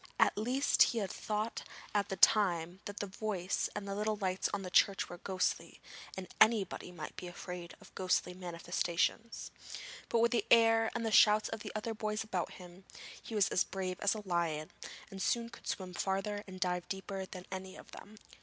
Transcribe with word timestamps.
At 0.17 0.35
least 0.35 0.81
he 0.81 0.97
had 0.97 1.11
thought 1.11 1.61
at 1.93 2.09
the 2.09 2.15
time 2.15 2.79
that 2.85 2.99
the 2.99 3.05
voice 3.05 3.69
and 3.75 3.87
the 3.87 3.93
lights 3.93 4.49
in 4.51 4.63
the 4.63 4.71
church 4.71 5.09
were 5.09 5.19
ghostly, 5.19 5.79
and 6.17 6.27
anybody 6.41 6.91
might 6.91 7.15
be 7.15 7.27
afraid 7.27 7.75
of 7.79 7.93
ghostly 7.93 8.33
manifestations. 8.33 9.51
But 10.09 10.17
with 10.17 10.31
the 10.31 10.43
air 10.49 10.89
and 10.95 11.05
the 11.05 11.11
shouts 11.11 11.49
of 11.49 11.61
other 11.75 11.93
boys 11.93 12.23
about 12.23 12.53
him, 12.53 12.83
he 13.21 13.35
was 13.35 13.47
as 13.49 13.63
brave 13.63 13.99
as 13.99 14.15
a 14.15 14.27
lion, 14.27 14.71
and 15.11 15.21
soon 15.21 15.49
could 15.49 15.67
swim 15.67 15.93
farther 15.93 16.43
and 16.47 16.59
dive 16.59 16.89
deeper 16.89 17.27
than 17.27 17.45
any 17.51 17.75
of 17.75 17.91
them. 17.91 18.15